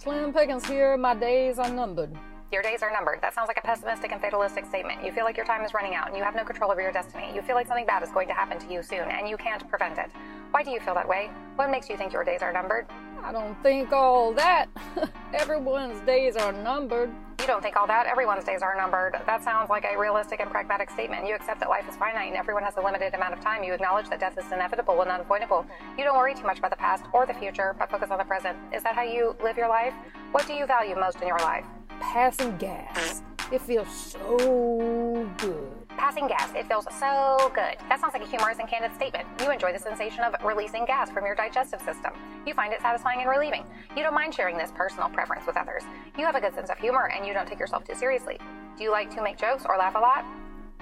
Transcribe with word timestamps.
Slim 0.00 0.32
Pickens 0.32 0.66
here. 0.66 0.96
My 0.96 1.14
days 1.14 1.58
are 1.58 1.68
numbered. 1.68 2.10
Your 2.50 2.62
days 2.62 2.82
are 2.82 2.90
numbered. 2.90 3.20
That 3.20 3.34
sounds 3.34 3.48
like 3.48 3.58
a 3.58 3.60
pessimistic 3.60 4.12
and 4.12 4.20
fatalistic 4.22 4.64
statement. 4.64 5.04
You 5.04 5.12
feel 5.12 5.24
like 5.24 5.36
your 5.36 5.44
time 5.44 5.62
is 5.62 5.74
running 5.74 5.94
out 5.94 6.08
and 6.08 6.16
you 6.16 6.24
have 6.24 6.34
no 6.34 6.42
control 6.42 6.72
over 6.72 6.80
your 6.80 6.90
destiny. 6.90 7.30
You 7.34 7.42
feel 7.42 7.54
like 7.54 7.66
something 7.66 7.84
bad 7.84 8.02
is 8.02 8.10
going 8.10 8.26
to 8.28 8.32
happen 8.32 8.58
to 8.60 8.72
you 8.72 8.82
soon 8.82 9.10
and 9.10 9.28
you 9.28 9.36
can't 9.36 9.68
prevent 9.68 9.98
it. 9.98 10.10
Why 10.52 10.62
do 10.62 10.70
you 10.70 10.80
feel 10.80 10.94
that 10.94 11.06
way? 11.06 11.28
What 11.56 11.70
makes 11.70 11.90
you 11.90 11.98
think 11.98 12.14
your 12.14 12.24
days 12.24 12.40
are 12.40 12.50
numbered? 12.50 12.86
I 13.22 13.32
don't 13.32 13.60
think 13.62 13.92
all 13.92 14.32
that. 14.34 14.66
Everyone's 15.34 16.00
days 16.06 16.36
are 16.36 16.52
numbered. 16.52 17.10
You 17.40 17.46
don't 17.46 17.62
think 17.62 17.76
all 17.76 17.86
that. 17.86 18.06
Everyone's 18.06 18.44
days 18.44 18.60
are 18.60 18.76
numbered. 18.76 19.14
That 19.26 19.42
sounds 19.42 19.70
like 19.70 19.84
a 19.84 19.98
realistic 19.98 20.40
and 20.40 20.50
pragmatic 20.50 20.90
statement. 20.90 21.26
You 21.26 21.34
accept 21.34 21.60
that 21.60 21.68
life 21.68 21.88
is 21.88 21.96
finite 21.96 22.28
and 22.28 22.36
everyone 22.36 22.62
has 22.64 22.76
a 22.76 22.80
limited 22.82 23.14
amount 23.14 23.32
of 23.32 23.40
time. 23.40 23.64
You 23.64 23.72
acknowledge 23.72 24.08
that 24.10 24.20
death 24.20 24.36
is 24.36 24.50
inevitable 24.52 25.00
and 25.00 25.10
unavoidable. 25.10 25.64
You 25.96 26.04
don't 26.04 26.16
worry 26.16 26.34
too 26.34 26.44
much 26.44 26.58
about 26.58 26.70
the 26.70 26.76
past 26.76 27.04
or 27.12 27.24
the 27.26 27.34
future, 27.34 27.74
but 27.78 27.90
focus 27.90 28.10
on 28.10 28.18
the 28.18 28.24
present. 28.24 28.58
Is 28.74 28.82
that 28.82 28.94
how 28.94 29.02
you 29.02 29.36
live 29.42 29.56
your 29.56 29.68
life? 29.68 29.94
What 30.32 30.46
do 30.46 30.52
you 30.52 30.66
value 30.66 30.96
most 30.96 31.20
in 31.22 31.28
your 31.28 31.38
life? 31.38 31.64
Passing 32.00 32.56
gas. 32.58 33.22
It 33.50 33.62
feels 33.62 33.88
so 33.90 35.30
good. 35.38 35.79
Passing 36.00 36.28
gas. 36.28 36.50
It 36.56 36.66
feels 36.66 36.86
so 36.98 37.52
good. 37.54 37.76
That 37.90 38.00
sounds 38.00 38.14
like 38.14 38.22
a 38.22 38.26
humorous 38.26 38.58
and 38.58 38.66
candid 38.66 38.94
statement. 38.94 39.28
You 39.38 39.50
enjoy 39.50 39.74
the 39.74 39.78
sensation 39.78 40.24
of 40.24 40.34
releasing 40.42 40.86
gas 40.86 41.10
from 41.10 41.26
your 41.26 41.34
digestive 41.34 41.82
system. 41.82 42.12
You 42.46 42.54
find 42.54 42.72
it 42.72 42.80
satisfying 42.80 43.20
and 43.20 43.28
relieving. 43.28 43.66
You 43.94 44.02
don't 44.02 44.14
mind 44.14 44.34
sharing 44.34 44.56
this 44.56 44.72
personal 44.74 45.10
preference 45.10 45.46
with 45.46 45.58
others. 45.58 45.82
You 46.16 46.24
have 46.24 46.36
a 46.36 46.40
good 46.40 46.54
sense 46.54 46.70
of 46.70 46.78
humor 46.78 47.12
and 47.14 47.26
you 47.26 47.34
don't 47.34 47.46
take 47.46 47.58
yourself 47.58 47.84
too 47.84 47.94
seriously. 47.94 48.38
Do 48.78 48.82
you 48.82 48.90
like 48.90 49.14
to 49.14 49.22
make 49.22 49.36
jokes 49.36 49.66
or 49.68 49.76
laugh 49.76 49.94
a 49.94 49.98
lot? 49.98 50.24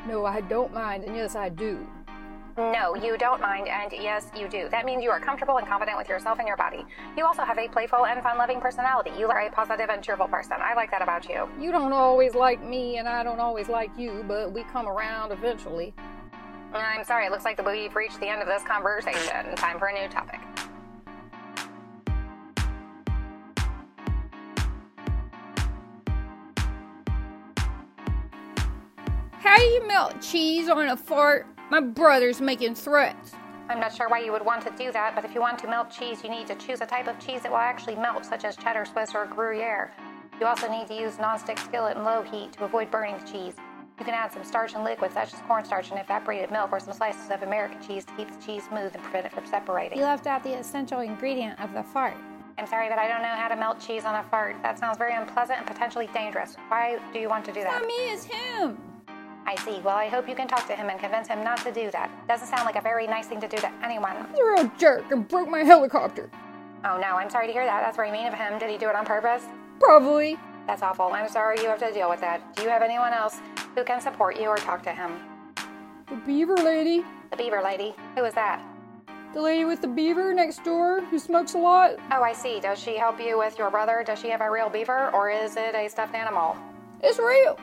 No, 0.07 0.25
I 0.25 0.41
don't 0.43 0.73
mind, 0.73 1.03
and 1.03 1.17
yes, 1.17 1.35
I 1.35 1.49
do. 1.49 1.85
No, 2.59 2.97
you 2.97 3.17
don't 3.17 3.41
mind, 3.41 3.69
and 3.69 3.93
yes, 3.93 4.33
you 4.37 4.49
do. 4.49 4.69
That 4.69 4.85
means 4.85 5.01
you 5.05 5.11
are 5.11 5.21
comfortable 5.21 5.59
and 5.59 5.67
confident 5.69 5.97
with 5.97 6.09
yourself 6.09 6.41
and 6.41 6.49
your 6.49 6.57
body. 6.57 6.85
You 7.17 7.25
also 7.25 7.43
have 7.43 7.57
a 7.57 7.69
playful 7.69 8.05
and 8.05 8.21
fun 8.21 8.37
loving 8.37 8.61
personality. 8.61 9.13
You 9.17 9.29
are 9.29 9.43
a 9.43 9.51
positive 9.53 9.89
and 9.91 10.03
cheerful 10.03 10.27
person. 10.27 10.57
I 10.59 10.75
like 10.75 10.91
that 10.91 11.01
about 11.01 11.29
you. 11.29 11.49
You 11.61 11.71
don't 11.71 11.93
always 11.93 12.35
like 12.35 12.61
me, 12.61 12.97
and 12.97 13.07
I 13.07 13.23
don't 13.23 13.39
always 13.39 13.69
like 13.69 13.97
you, 13.97 14.25
but 14.27 14.53
we 14.53 14.65
come 14.65 14.89
around 14.89 15.31
eventually. 15.31 15.95
I'm 16.75 17.05
sorry, 17.05 17.27
it 17.27 17.31
looks 17.31 17.45
like 17.45 17.65
we've 17.65 17.95
reached 17.95 18.19
the 18.19 18.27
end 18.27 18.43
of 18.43 18.49
this 18.49 18.65
conversation. 18.65 19.55
Time 19.55 19.79
for 19.79 19.87
a 19.87 19.93
new 19.93 20.09
topic. 20.09 20.41
How 29.39 29.57
do 29.57 29.63
you 29.63 29.87
melt 29.87 30.21
cheese 30.21 30.69
on 30.69 30.89
a 30.89 30.97
fart? 30.97 31.47
My 31.71 31.81
brother's 31.81 32.41
making 32.41 32.75
threats. 32.77 33.33
I'm 33.69 33.79
not 33.79 33.95
sure 33.95 34.09
why 34.09 34.21
you 34.21 34.33
would 34.33 34.45
want 34.45 34.63
to 34.63 34.73
do 34.83 34.91
that, 34.93 35.15
but 35.15 35.27
if 35.27 35.35
you 35.35 35.41
want 35.43 35.59
to 35.59 35.69
melt 35.69 35.91
cheese, 35.91 36.25
you 36.25 36.31
need 36.31 36.47
to 36.47 36.55
choose 36.55 36.81
a 36.81 36.87
type 36.87 37.07
of 37.07 37.19
cheese 37.19 37.43
that 37.43 37.51
will 37.51 37.59
actually 37.59 37.97
melt, 37.97 38.25
such 38.25 38.45
as 38.45 38.57
cheddar, 38.57 38.87
Swiss, 38.87 39.15
or 39.15 39.27
Gruyere. 39.27 39.93
You 40.41 40.47
also 40.47 40.71
need 40.71 40.87
to 40.87 40.95
use 40.95 41.17
nonstick 41.17 41.59
skillet 41.59 41.97
and 41.97 42.05
low 42.07 42.23
heat 42.23 42.53
to 42.53 42.65
avoid 42.65 42.91
burning 42.91 43.19
the 43.19 43.31
cheese. 43.31 43.55
You 43.99 44.05
can 44.07 44.15
add 44.15 44.33
some 44.33 44.45
starch 44.45 44.75
and 44.75 44.85
liquid, 44.85 45.13
such 45.13 45.35
as 45.35 45.41
cornstarch 45.41 45.91
and 45.91 46.01
evaporated 46.01 46.51
milk, 46.51 46.73
or 46.73 46.81
some 46.81 46.95
slices 46.95 47.31
of 47.31 47.43
American 47.43 47.83
cheese 47.87 48.07
to 48.07 48.13
keep 48.15 48.31
the 48.31 48.47
cheese 48.47 48.63
smooth 48.69 48.95
and 48.95 49.03
prevent 49.03 49.27
it 49.27 49.33
from 49.33 49.45
separating. 49.45 49.99
You 49.99 50.05
left 50.05 50.27
out 50.27 50.43
the 50.43 50.55
essential 50.55 51.01
ingredient 51.01 51.61
of 51.61 51.75
the 51.75 51.83
fart. 51.83 52.17
I'm 52.57 52.67
sorry, 52.67 52.89
but 52.89 52.99
I 52.99 53.09
don't 53.09 53.23
know 53.23 53.29
how 53.29 53.49
to 53.49 53.57
melt 53.57 53.79
cheese 53.79 54.05
on 54.05 54.15
a 54.15 54.23
fart. 54.31 54.57
That 54.63 54.79
sounds 54.79 54.97
very 54.97 55.15
unpleasant 55.15 55.59
and 55.59 55.67
potentially 55.67 56.09
dangerous. 56.15 56.57
Why 56.69 56.99
do 57.13 57.19
you 57.19 57.29
want 57.29 57.45
to 57.45 57.53
do 57.53 57.61
that? 57.63 57.83
Not 57.83 57.87
me, 57.87 58.11
it's 58.11 58.25
him. 58.25 58.79
I 59.49 59.55
see. 59.65 59.81
Well, 59.83 59.97
I 59.97 60.09
hope 60.09 60.29
you 60.29 60.35
can 60.35 60.47
talk 60.47 60.67
to 60.67 60.77
him 60.77 60.91
and 60.91 61.01
convince 61.01 61.27
him 61.27 61.43
not 61.43 61.57
to 61.65 61.73
do 61.73 61.91
that. 61.93 62.11
Doesn't 62.29 62.49
sound 62.49 62.67
like 62.67 62.77
a 62.77 62.83
very 62.83 63.07
nice 63.07 63.29
thing 63.29 63.41
to 63.41 63.49
do 63.49 63.57
to 63.57 63.73
anyone. 63.83 64.15
He's 64.29 64.41
a 64.41 64.45
real 64.45 64.71
jerk 64.77 65.11
and 65.11 65.27
broke 65.27 65.49
my 65.49 65.61
helicopter. 65.61 66.29
Oh 66.85 66.99
no, 67.01 67.17
I'm 67.17 67.31
sorry 67.31 67.47
to 67.47 67.53
hear 67.55 67.65
that. 67.65 67.81
That's 67.81 67.97
very 67.97 68.13
mean 68.13 68.27
of 68.27 68.35
him. 68.35 68.59
Did 68.59 68.69
he 68.69 68.77
do 68.77 68.91
it 68.91 68.95
on 68.95 69.07
purpose? 69.07 69.45
Probably. 69.81 70.37
That's 70.67 70.83
awful. 70.83 71.07
I'm 71.15 71.31
sorry 71.31 71.63
you 71.63 71.69
have 71.69 71.79
to 71.79 71.91
deal 71.95 72.11
with 72.11 72.21
that. 72.21 72.57
Do 72.57 72.63
you 72.63 72.69
have 72.69 72.83
anyone 72.83 73.15
else 73.15 73.41
who 73.75 73.85
can 73.85 74.03
support 74.03 74.39
you 74.39 74.49
or 74.49 74.59
talk 74.59 74.83
to 74.83 74.93
him? 74.93 75.13
The 76.11 76.17
beaver 76.27 76.57
lady. 76.57 77.03
The 77.31 77.39
beaver 77.39 77.63
lady. 77.65 77.95
Who 78.17 78.25
is 78.27 78.35
that? 78.35 78.63
The 79.33 79.41
lady 79.41 79.65
with 79.65 79.81
the 79.81 79.89
beaver 79.89 80.35
next 80.35 80.63
door 80.63 81.01
who 81.01 81.19
smokes 81.19 81.55
a 81.55 81.59
lot. 81.59 81.93
Oh, 82.13 82.23
I 82.23 82.35
see. 82.35 82.61
Does 82.61 82.79
she 82.79 82.99
help 82.99 83.19
you 83.19 83.39
with 83.39 83.57
your 83.57 83.71
brother? 83.71 84.05
Does 84.07 84.19
she 84.19 84.29
have 84.29 84.43
a 84.43 84.51
real 84.51 84.69
beaver 84.69 85.11
or 85.15 85.31
is 85.31 85.57
it 85.57 85.75
a 85.75 85.89
stuffed 85.89 86.15
animal? 86.15 86.55
It's 87.03 87.19
real. 87.19 87.59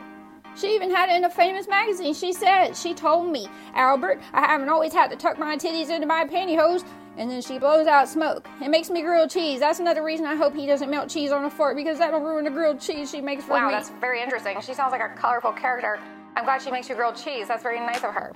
She 0.56 0.74
even 0.74 0.90
had 0.90 1.10
it 1.10 1.18
in 1.18 1.26
a 1.26 1.30
famous 1.30 1.68
magazine. 1.68 2.14
She 2.14 2.32
said, 2.32 2.76
she 2.76 2.94
told 2.94 3.30
me, 3.30 3.48
Albert, 3.74 4.22
I 4.34 4.42
haven't 4.42 4.70
always 4.70 4.94
had 4.94 5.10
to 5.12 5.18
tuck 5.18 5.38
my 5.38 5.58
titties 5.58 5.90
into 5.90 6.08
my 6.08 6.26
pantyhose. 6.26 6.86
And 7.18 7.32
then 7.32 7.42
she 7.42 7.58
blows 7.60 7.88
out 7.88 8.10
smoke. 8.10 8.48
It 8.62 8.70
makes 8.70 8.90
me 8.90 9.02
grilled 9.02 9.30
cheese. 9.30 9.62
That's 9.62 9.80
another 9.80 10.04
reason 10.04 10.26
I 10.26 10.36
hope 10.36 10.54
he 10.54 10.66
doesn't 10.66 10.90
melt 10.90 11.10
cheese 11.10 11.32
on 11.32 11.46
a 11.46 11.50
fart 11.50 11.78
because 11.78 11.98
that'll 11.98 12.20
ruin 12.20 12.44
the 12.44 12.52
grilled 12.52 12.82
cheese 12.82 13.10
she 13.10 13.22
makes 13.22 13.46
for 13.46 13.52
wow, 13.52 13.68
me. 13.68 13.74
that's 13.74 13.90
very 14.02 14.22
interesting. 14.22 14.60
She 14.62 14.74
sounds 14.74 14.92
like 14.92 15.02
a 15.02 15.14
colorful 15.16 15.54
character. 15.54 16.00
I'm 16.36 16.44
glad 16.44 16.62
she 16.62 16.72
makes 16.72 16.90
you 16.90 16.96
grilled 16.96 17.16
cheese. 17.16 17.48
That's 17.48 17.64
very 17.64 17.80
nice 17.80 18.04
of 18.04 18.14
her. 18.14 18.34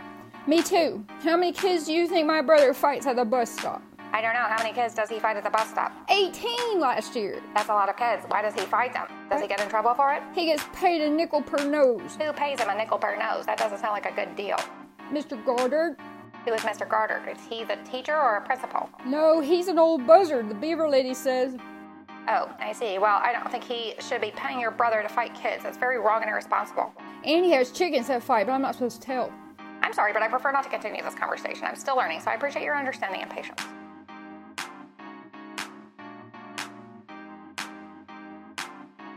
Me 0.48 0.64
too. 0.64 1.06
How 1.22 1.36
many 1.36 1.52
kids 1.52 1.86
do 1.86 1.94
you 1.94 2.08
think 2.08 2.26
my 2.26 2.42
brother 2.42 2.74
fights 2.74 3.06
at 3.06 3.18
the 3.18 3.26
bus 3.26 3.52
stop? 3.52 3.82
I 4.12 4.22
don't 4.22 4.34
know. 4.34 4.40
How 4.40 4.58
many 4.58 4.74
kids 4.74 4.96
does 4.96 5.10
he 5.10 5.20
fight 5.20 5.38
at 5.38 5.44
the 5.44 5.50
bus 5.50 5.70
stop? 5.70 5.92
18 6.10 6.80
last 6.80 7.16
year. 7.16 7.42
That's 7.54 7.70
a 7.70 7.74
lot 7.74 7.90
of 7.90 7.96
kids. 7.96 8.24
Why 8.28 8.42
does 8.42 8.54
he 8.56 8.62
fight 8.62 8.94
them? 8.94 9.08
Does 9.30 9.42
he 9.42 9.48
get 9.48 9.62
in 9.62 9.70
trouble 9.70 9.94
for 9.94 10.14
it? 10.14 10.24
He 10.34 10.46
gets 10.46 10.64
paid 10.74 11.02
a 11.02 11.10
nickel 11.10 11.42
per 11.42 11.64
nose. 11.64 12.18
Who 12.20 12.34
pays 12.34 12.60
him 12.60 12.70
a 12.70 12.76
nickel 12.76 12.98
per 12.98 13.16
nose? 13.18 13.46
That 13.46 13.58
doesn't 13.58 13.78
sound 13.78 13.94
like 13.94 14.06
a 14.06 14.16
good 14.16 14.36
deal. 14.36 14.58
Mr. 15.12 15.44
Goddard? 15.46 15.98
Who 16.46 16.54
is 16.54 16.62
Mr. 16.62 16.88
Garter? 16.90 17.22
Is 17.30 17.38
he 17.50 17.64
the 17.64 17.78
teacher 17.90 18.16
or 18.16 18.38
a 18.38 18.42
principal? 18.42 18.90
No, 19.06 19.42
he's 19.42 19.68
an 19.68 19.78
old 19.78 20.08
buzzard, 20.08 20.50
the 20.50 20.56
beaver 20.56 20.88
lady 20.88 21.14
says. 21.14 21.56
Oh, 22.28 22.50
I 22.60 22.74
see. 22.74 22.98
Well, 22.98 23.20
I 23.22 23.34
don't 23.34 23.52
think 23.52 23.64
he 23.64 23.94
should 24.00 24.22
be 24.22 24.32
paying 24.36 24.60
your 24.60 24.72
brother 24.72 25.02
to 25.02 25.10
fight 25.10 25.34
kids. 25.36 25.64
That's 25.64 25.78
very 25.78 26.00
wrong 26.00 26.22
and 26.22 26.30
irresponsible. 26.30 26.94
And 27.26 27.44
he 27.44 27.52
has 27.52 27.72
chickens 27.72 28.08
that 28.08 28.24
fight, 28.24 28.46
but 28.48 28.54
I'm 28.54 28.62
not 28.62 28.76
supposed 28.76 29.02
to 29.02 29.06
tell. 29.06 29.32
I'm 29.82 29.94
sorry, 29.94 30.14
but 30.14 30.22
I 30.22 30.28
prefer 30.28 30.52
not 30.52 30.64
to 30.64 30.70
continue 30.70 31.04
this 31.04 31.16
conversation. 31.16 31.66
I'm 31.66 31.76
still 31.76 31.98
learning, 31.98 32.22
so 32.22 32.32
I 32.32 32.36
appreciate 32.36 32.64
your 32.64 32.78
understanding 32.78 33.22
and 33.22 33.30
patience. 33.30 33.62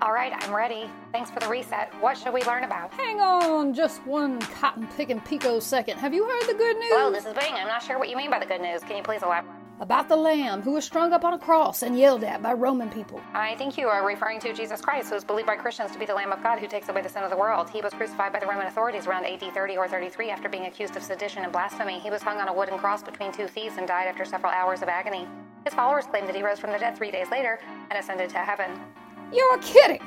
All 0.02 0.12
right, 0.12 0.32
I'm 0.34 0.52
ready. 0.52 0.90
Thanks 1.12 1.30
for 1.30 1.38
the 1.38 1.46
reset. 1.46 1.94
What 2.00 2.18
should 2.18 2.34
we 2.34 2.42
learn 2.42 2.64
about? 2.64 2.92
Hang 2.92 3.20
on 3.20 3.72
just 3.72 4.04
one 4.04 4.40
cotton 4.40 4.88
picking 4.96 5.20
pico 5.20 5.60
second. 5.60 5.96
Have 5.98 6.12
you 6.12 6.24
heard 6.24 6.42
the 6.48 6.58
good 6.58 6.76
news? 6.76 6.90
Hello, 6.90 7.12
this 7.12 7.24
is 7.24 7.32
Bing. 7.34 7.54
I'm 7.54 7.68
not 7.68 7.84
sure 7.84 8.00
what 8.00 8.08
you 8.08 8.16
mean 8.16 8.28
by 8.28 8.40
the 8.40 8.46
good 8.46 8.60
news. 8.60 8.82
Can 8.82 8.96
you 8.96 9.04
please 9.04 9.22
elaborate? 9.22 9.54
About 9.78 10.08
the 10.08 10.16
lamb 10.16 10.60
who 10.60 10.72
was 10.72 10.84
strung 10.84 11.12
up 11.12 11.24
on 11.24 11.34
a 11.34 11.38
cross 11.38 11.84
and 11.84 11.96
yelled 11.96 12.24
at 12.24 12.42
by 12.42 12.52
Roman 12.52 12.90
people. 12.90 13.20
I 13.32 13.54
think 13.54 13.78
you 13.78 13.86
are 13.86 14.04
referring 14.04 14.40
to 14.40 14.52
Jesus 14.52 14.80
Christ, 14.80 15.10
who 15.10 15.14
is 15.14 15.22
believed 15.22 15.46
by 15.46 15.54
Christians 15.54 15.92
to 15.92 16.00
be 16.00 16.04
the 16.04 16.14
Lamb 16.14 16.32
of 16.32 16.42
God 16.42 16.58
who 16.58 16.66
takes 16.66 16.88
away 16.88 17.02
the 17.02 17.08
sin 17.08 17.22
of 17.22 17.30
the 17.30 17.36
world. 17.36 17.70
He 17.70 17.80
was 17.80 17.92
crucified 17.94 18.32
by 18.32 18.40
the 18.40 18.46
Roman 18.46 18.66
authorities 18.66 19.06
around 19.06 19.24
AD 19.24 19.54
30 19.54 19.76
or 19.76 19.86
33 19.86 20.30
after 20.30 20.48
being 20.48 20.66
accused 20.66 20.96
of 20.96 21.04
sedition 21.04 21.44
and 21.44 21.52
blasphemy. 21.52 22.00
He 22.00 22.10
was 22.10 22.22
hung 22.22 22.38
on 22.38 22.48
a 22.48 22.52
wooden 22.52 22.76
cross 22.76 23.04
between 23.04 23.30
two 23.30 23.46
thieves 23.46 23.76
and 23.76 23.86
died 23.86 24.08
after 24.08 24.24
several 24.24 24.50
hours 24.50 24.82
of 24.82 24.88
agony. 24.88 25.28
His 25.64 25.74
followers 25.74 26.06
claim 26.06 26.26
that 26.26 26.34
he 26.34 26.42
rose 26.42 26.58
from 26.58 26.72
the 26.72 26.78
dead 26.78 26.96
three 26.96 27.12
days 27.12 27.30
later 27.30 27.60
and 27.88 27.96
ascended 27.96 28.30
to 28.30 28.38
heaven. 28.38 28.80
You're 29.32 29.58
kidding! 29.58 30.00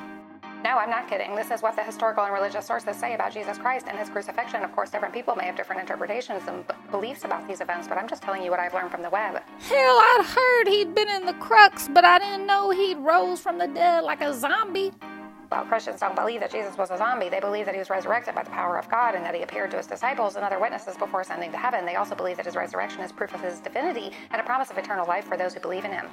No, 0.63 0.77
I'm 0.77 0.89
not 0.89 1.07
kidding. 1.07 1.35
This 1.35 1.51
is 1.51 1.61
what 1.61 1.75
the 1.75 1.83
historical 1.83 2.23
and 2.23 2.33
religious 2.33 2.65
sources 2.65 2.95
say 2.95 3.13
about 3.13 3.31
Jesus 3.31 3.57
Christ 3.57 3.85
and 3.87 3.97
his 3.97 4.09
crucifixion. 4.09 4.63
Of 4.63 4.71
course, 4.73 4.89
different 4.89 5.13
people 5.13 5.35
may 5.35 5.45
have 5.45 5.55
different 5.55 5.79
interpretations 5.79 6.41
and 6.47 6.67
b- 6.67 6.73
beliefs 6.89 7.23
about 7.23 7.47
these 7.47 7.61
events, 7.61 7.87
but 7.87 7.99
I'm 7.99 8.07
just 8.07 8.23
telling 8.23 8.41
you 8.41 8.49
what 8.49 8.59
I've 8.59 8.73
learned 8.73 8.89
from 8.89 9.03
the 9.03 9.09
web. 9.11 9.41
Hell, 9.59 9.77
I'd 9.77 10.25
heard 10.25 10.67
he'd 10.67 10.95
been 10.95 11.09
in 11.09 11.25
the 11.25 11.33
crux, 11.35 11.87
but 11.87 12.03
I 12.03 12.17
didn't 12.17 12.47
know 12.47 12.71
he'd 12.71 12.97
rose 12.97 13.39
from 13.39 13.59
the 13.59 13.67
dead 13.67 14.03
like 14.03 14.21
a 14.21 14.33
zombie. 14.33 14.91
Well, 15.51 15.65
Christians 15.65 15.99
don't 15.99 16.15
believe 16.15 16.39
that 16.39 16.51
Jesus 16.51 16.75
was 16.77 16.89
a 16.89 16.97
zombie. 16.97 17.29
They 17.29 17.39
believe 17.39 17.67
that 17.67 17.75
he 17.75 17.79
was 17.79 17.91
resurrected 17.91 18.33
by 18.33 18.41
the 18.41 18.49
power 18.49 18.79
of 18.79 18.89
God 18.89 19.13
and 19.13 19.23
that 19.23 19.35
he 19.35 19.43
appeared 19.43 19.69
to 19.71 19.77
his 19.77 19.85
disciples 19.85 20.35
and 20.35 20.43
other 20.43 20.59
witnesses 20.59 20.97
before 20.97 21.21
ascending 21.21 21.51
to 21.51 21.57
heaven. 21.57 21.85
They 21.85 21.95
also 21.95 22.15
believe 22.15 22.37
that 22.37 22.45
his 22.47 22.55
resurrection 22.55 23.01
is 23.01 23.11
proof 23.11 23.35
of 23.35 23.41
his 23.41 23.59
divinity 23.59 24.11
and 24.31 24.41
a 24.41 24.43
promise 24.43 24.71
of 24.71 24.77
eternal 24.79 25.07
life 25.07 25.25
for 25.25 25.37
those 25.37 25.53
who 25.53 25.59
believe 25.59 25.85
in 25.85 25.91
him. 25.91 26.07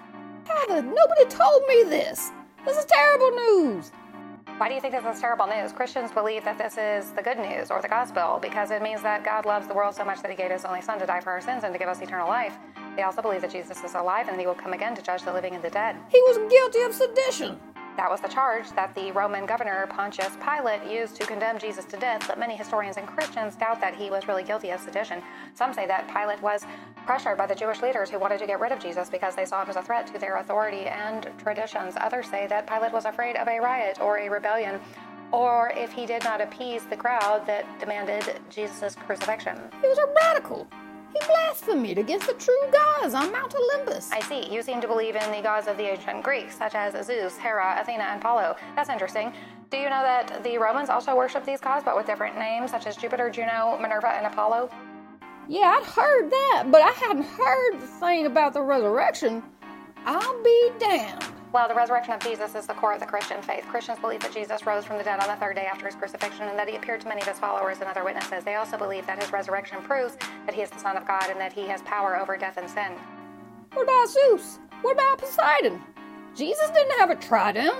Heather, 0.44 0.82
nobody 0.82 1.24
told 1.30 1.62
me 1.68 1.84
this. 1.84 2.32
This 2.64 2.76
is 2.76 2.84
terrible 2.84 3.32
news. 3.32 3.90
Why 4.58 4.68
do 4.68 4.74
you 4.76 4.80
think 4.80 4.94
this 4.94 5.16
is 5.16 5.20
terrible 5.20 5.48
news? 5.48 5.72
Christians 5.72 6.12
believe 6.12 6.44
that 6.44 6.58
this 6.58 6.78
is 6.78 7.10
the 7.10 7.22
good 7.22 7.36
news 7.36 7.72
or 7.72 7.82
the 7.82 7.88
gospel 7.88 8.38
because 8.40 8.70
it 8.70 8.80
means 8.80 9.02
that 9.02 9.24
God 9.24 9.44
loves 9.46 9.66
the 9.66 9.74
world 9.74 9.96
so 9.96 10.04
much 10.04 10.22
that 10.22 10.30
he 10.30 10.36
gave 10.36 10.52
his 10.52 10.64
only 10.64 10.80
son 10.80 11.00
to 11.00 11.06
die 11.06 11.20
for 11.20 11.30
our 11.30 11.40
sins 11.40 11.64
and 11.64 11.72
to 11.72 11.78
give 11.78 11.88
us 11.88 12.00
eternal 12.00 12.28
life. 12.28 12.56
They 12.94 13.02
also 13.02 13.20
believe 13.20 13.40
that 13.40 13.50
Jesus 13.50 13.82
is 13.82 13.94
alive 13.94 14.28
and 14.28 14.36
that 14.36 14.40
he 14.40 14.46
will 14.46 14.54
come 14.54 14.74
again 14.74 14.94
to 14.94 15.02
judge 15.02 15.22
the 15.24 15.32
living 15.32 15.56
and 15.56 15.64
the 15.64 15.70
dead. 15.70 15.96
He 16.08 16.20
was 16.20 16.38
guilty 16.48 16.82
of 16.82 16.94
sedition. 16.94 17.58
That 17.96 18.10
was 18.10 18.20
the 18.20 18.28
charge 18.28 18.70
that 18.72 18.94
the 18.94 19.12
Roman 19.12 19.44
governor 19.44 19.86
Pontius 19.88 20.36
Pilate 20.42 20.90
used 20.90 21.14
to 21.16 21.26
condemn 21.26 21.58
Jesus 21.58 21.84
to 21.86 21.98
death, 21.98 22.24
but 22.26 22.38
many 22.38 22.56
historians 22.56 22.96
and 22.96 23.06
Christians 23.06 23.54
doubt 23.54 23.80
that 23.80 23.94
he 23.94 24.08
was 24.08 24.26
really 24.26 24.42
guilty 24.42 24.70
of 24.70 24.80
sedition. 24.80 25.22
Some 25.54 25.74
say 25.74 25.86
that 25.86 26.08
Pilate 26.08 26.40
was 26.40 26.64
pressured 27.04 27.36
by 27.36 27.46
the 27.46 27.54
Jewish 27.54 27.82
leaders 27.82 28.08
who 28.08 28.18
wanted 28.18 28.38
to 28.38 28.46
get 28.46 28.60
rid 28.60 28.72
of 28.72 28.78
Jesus 28.78 29.10
because 29.10 29.36
they 29.36 29.44
saw 29.44 29.62
him 29.62 29.68
as 29.68 29.76
a 29.76 29.82
threat 29.82 30.06
to 30.06 30.18
their 30.18 30.38
authority 30.38 30.86
and 30.86 31.28
traditions. 31.38 31.94
Others 32.00 32.28
say 32.28 32.46
that 32.46 32.66
Pilate 32.66 32.92
was 32.92 33.04
afraid 33.04 33.36
of 33.36 33.46
a 33.46 33.60
riot 33.60 33.98
or 34.00 34.18
a 34.18 34.28
rebellion, 34.28 34.80
or 35.30 35.72
if 35.76 35.92
he 35.92 36.06
did 36.06 36.24
not 36.24 36.40
appease 36.40 36.84
the 36.86 36.96
crowd 36.96 37.46
that 37.46 37.66
demanded 37.78 38.40
Jesus' 38.48 38.94
crucifixion. 38.94 39.58
He 39.80 39.88
was 39.88 39.98
a 39.98 40.06
radical. 40.24 40.66
He 41.12 41.26
blasphemed 41.26 41.98
against 41.98 42.26
the 42.26 42.34
true 42.34 42.70
gods 42.72 43.14
on 43.14 43.30
Mount 43.30 43.54
Olympus. 43.54 44.10
I 44.12 44.20
see. 44.20 44.52
You 44.52 44.62
seem 44.62 44.80
to 44.80 44.88
believe 44.88 45.14
in 45.14 45.30
the 45.30 45.42
gods 45.42 45.68
of 45.68 45.76
the 45.76 45.84
ancient 45.84 46.22
Greeks, 46.22 46.56
such 46.56 46.74
as 46.74 46.94
Zeus, 47.06 47.36
Hera, 47.36 47.76
Athena, 47.80 48.04
and 48.04 48.20
Apollo. 48.20 48.56
That's 48.74 48.88
interesting. 48.88 49.32
Do 49.70 49.76
you 49.76 49.84
know 49.84 50.02
that 50.02 50.42
the 50.44 50.58
Romans 50.58 50.88
also 50.88 51.16
worship 51.16 51.44
these 51.44 51.60
gods, 51.60 51.84
but 51.84 51.96
with 51.96 52.06
different 52.06 52.38
names, 52.38 52.70
such 52.70 52.86
as 52.86 52.96
Jupiter, 52.96 53.30
Juno, 53.30 53.78
Minerva, 53.80 54.08
and 54.08 54.26
Apollo? 54.26 54.70
Yeah, 55.48 55.78
I'd 55.80 55.84
heard 55.84 56.30
that, 56.30 56.64
but 56.70 56.82
I 56.82 56.90
hadn't 56.90 57.24
heard 57.24 57.80
the 57.80 57.86
thing 57.86 58.26
about 58.26 58.52
the 58.52 58.62
resurrection. 58.62 59.42
I'll 60.04 60.42
be 60.42 60.70
damned. 60.78 61.31
Well, 61.52 61.68
the 61.68 61.74
resurrection 61.74 62.14
of 62.14 62.20
Jesus 62.20 62.54
is 62.54 62.66
the 62.66 62.72
core 62.72 62.94
of 62.94 63.00
the 63.00 63.04
Christian 63.04 63.42
faith. 63.42 63.66
Christians 63.68 63.98
believe 63.98 64.20
that 64.20 64.32
Jesus 64.32 64.64
rose 64.64 64.86
from 64.86 64.96
the 64.96 65.04
dead 65.04 65.20
on 65.20 65.28
the 65.28 65.36
third 65.36 65.54
day 65.54 65.66
after 65.70 65.84
his 65.84 65.94
crucifixion 65.94 66.48
and 66.48 66.58
that 66.58 66.66
he 66.66 66.76
appeared 66.76 67.02
to 67.02 67.08
many 67.08 67.20
of 67.20 67.28
his 67.28 67.38
followers 67.38 67.76
and 67.80 67.90
other 67.90 68.04
witnesses. 68.04 68.42
They 68.42 68.54
also 68.54 68.78
believe 68.78 69.06
that 69.06 69.22
his 69.22 69.30
resurrection 69.34 69.82
proves 69.82 70.16
that 70.46 70.54
he 70.54 70.62
is 70.62 70.70
the 70.70 70.78
Son 70.78 70.96
of 70.96 71.06
God 71.06 71.28
and 71.28 71.38
that 71.38 71.52
he 71.52 71.66
has 71.68 71.82
power 71.82 72.18
over 72.18 72.38
death 72.38 72.56
and 72.56 72.70
sin. 72.70 72.92
What 73.74 73.82
about 73.82 74.08
Zeus? 74.08 74.60
What 74.80 74.92
about 74.92 75.18
Poseidon? 75.18 75.82
Jesus 76.34 76.70
didn't 76.70 76.98
have 76.98 77.10
a 77.10 77.16
trident. 77.16 77.74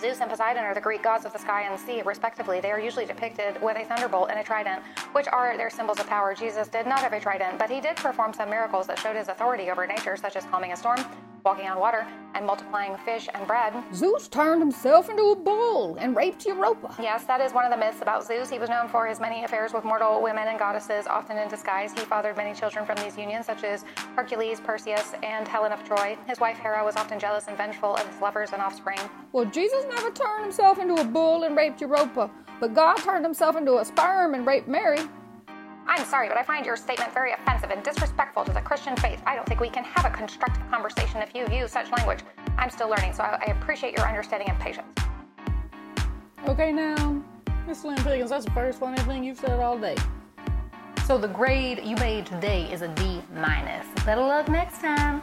Zeus 0.00 0.20
and 0.20 0.30
Poseidon 0.30 0.64
are 0.64 0.72
the 0.72 0.80
Greek 0.80 1.02
gods 1.02 1.26
of 1.26 1.34
the 1.34 1.38
sky 1.38 1.64
and 1.64 1.74
the 1.74 1.78
sea, 1.78 2.00
respectively. 2.00 2.60
They 2.60 2.70
are 2.70 2.80
usually 2.80 3.04
depicted 3.04 3.60
with 3.60 3.76
a 3.76 3.84
thunderbolt 3.84 4.30
and 4.30 4.40
a 4.40 4.44
trident, 4.44 4.80
which 5.12 5.26
are 5.28 5.54
their 5.58 5.68
symbols 5.68 6.00
of 6.00 6.06
power. 6.06 6.34
Jesus 6.34 6.68
did 6.68 6.86
not 6.86 7.00
have 7.00 7.12
a 7.12 7.20
trident, 7.20 7.58
but 7.58 7.68
he 7.68 7.82
did 7.82 7.96
perform 7.96 8.32
some 8.32 8.48
miracles 8.48 8.86
that 8.86 8.98
showed 8.98 9.16
his 9.16 9.28
authority 9.28 9.70
over 9.70 9.86
nature, 9.86 10.16
such 10.16 10.36
as 10.36 10.44
calming 10.44 10.72
a 10.72 10.76
storm, 10.76 11.04
walking 11.48 11.66
on 11.66 11.80
water, 11.80 12.06
and 12.34 12.44
multiplying 12.44 12.94
fish 13.06 13.26
and 13.32 13.46
bread. 13.46 13.72
Zeus 13.94 14.28
turned 14.28 14.60
himself 14.60 15.08
into 15.08 15.22
a 15.22 15.34
bull 15.34 15.96
and 15.98 16.14
raped 16.14 16.44
Europa. 16.44 16.94
Yes, 17.00 17.24
that 17.24 17.40
is 17.40 17.54
one 17.54 17.64
of 17.64 17.70
the 17.70 17.76
myths 17.78 18.02
about 18.02 18.22
Zeus. 18.22 18.50
He 18.50 18.58
was 18.58 18.68
known 18.68 18.86
for 18.86 19.06
his 19.06 19.18
many 19.18 19.44
affairs 19.44 19.72
with 19.72 19.82
mortal 19.82 20.22
women 20.22 20.46
and 20.46 20.58
goddesses, 20.58 21.06
often 21.06 21.38
in 21.38 21.48
disguise. 21.48 21.94
He 21.94 22.00
fathered 22.00 22.36
many 22.36 22.54
children 22.54 22.84
from 22.84 22.96
these 22.96 23.16
unions, 23.16 23.46
such 23.46 23.64
as 23.64 23.86
Hercules, 24.14 24.60
Perseus, 24.60 25.14
and 25.22 25.48
Helen 25.48 25.72
of 25.72 25.82
Troy. 25.84 26.18
His 26.26 26.38
wife 26.38 26.58
Hera 26.58 26.84
was 26.84 26.96
often 26.96 27.18
jealous 27.18 27.48
and 27.48 27.56
vengeful 27.56 27.94
of 27.94 28.06
his 28.06 28.20
lovers 28.20 28.50
and 28.52 28.60
offspring. 28.60 28.98
Well, 29.32 29.46
Jesus 29.46 29.86
never 29.88 30.10
turned 30.10 30.42
himself 30.42 30.78
into 30.78 30.96
a 30.96 31.04
bull 31.04 31.44
and 31.44 31.56
raped 31.56 31.80
Europa, 31.80 32.30
but 32.60 32.74
God 32.74 32.96
turned 32.96 33.24
himself 33.24 33.56
into 33.56 33.78
a 33.78 33.84
sperm 33.86 34.34
and 34.34 34.46
raped 34.46 34.68
Mary. 34.68 35.00
I'm 35.88 36.04
sorry, 36.04 36.28
but 36.28 36.36
I 36.36 36.42
find 36.42 36.66
your 36.66 36.76
statement 36.76 37.14
very 37.14 37.32
offensive 37.32 37.70
and 37.70 37.82
disrespectful 37.82 38.44
to 38.44 38.52
the 38.52 38.60
Christian 38.60 38.94
faith. 38.96 39.22
I 39.26 39.34
don't 39.34 39.48
think 39.48 39.58
we 39.58 39.70
can 39.70 39.84
have 39.84 40.04
a 40.04 40.10
constructive 40.10 40.70
conversation 40.70 41.22
if 41.22 41.34
you 41.34 41.46
use 41.50 41.72
such 41.72 41.90
language. 41.90 42.20
I'm 42.58 42.68
still 42.68 42.90
learning, 42.90 43.14
so 43.14 43.22
I, 43.22 43.38
I 43.46 43.52
appreciate 43.52 43.96
your 43.96 44.06
understanding 44.06 44.50
and 44.50 44.60
patience. 44.60 44.86
Okay, 46.46 46.72
now, 46.72 47.22
Miss 47.66 47.84
Lynn 47.84 47.96
Piggins, 47.98 48.28
that's 48.28 48.44
the 48.44 48.50
first 48.50 48.80
funny 48.80 48.98
thing 49.04 49.24
you've 49.24 49.38
said 49.38 49.60
all 49.60 49.78
day. 49.78 49.96
So 51.06 51.16
the 51.16 51.28
grade 51.28 51.80
you 51.82 51.96
made 51.96 52.26
today 52.26 52.70
is 52.70 52.82
a 52.82 52.88
D 52.88 53.22
minus. 53.32 53.86
Better 54.04 54.20
luck 54.20 54.48
next 54.48 54.80
time. 54.80 55.22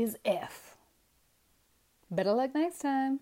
Is 0.00 0.16
F. 0.24 0.76
Better 2.10 2.32
luck 2.32 2.54
next 2.54 2.78
time. 2.78 3.20